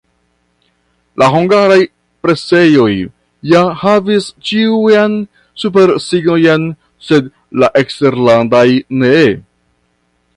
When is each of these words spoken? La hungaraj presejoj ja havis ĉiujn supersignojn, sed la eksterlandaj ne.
La 1.21 1.25
hungaraj 1.33 1.77
presejoj 2.27 2.95
ja 3.51 3.61
havis 3.81 4.29
ĉiujn 4.51 5.17
supersignojn, 5.65 6.65
sed 7.11 7.31
la 7.65 7.73
eksterlandaj 7.83 8.67
ne. 9.03 9.17